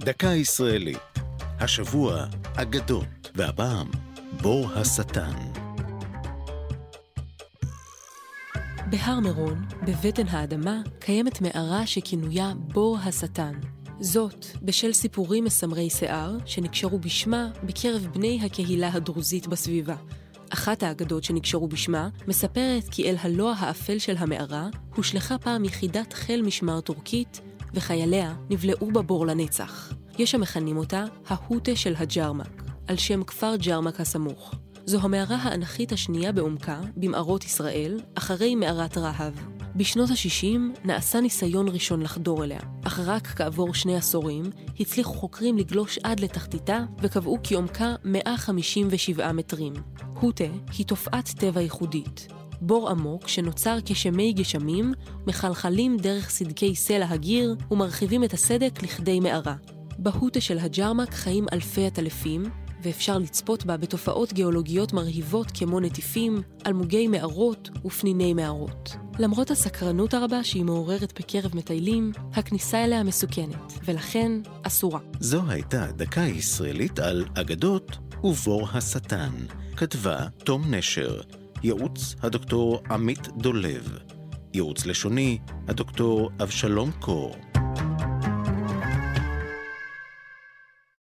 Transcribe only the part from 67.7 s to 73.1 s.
ופניני מערות. למרות הסקרנות הרבה שהיא מעוררת בקרב מטיילים, הכניסה אליה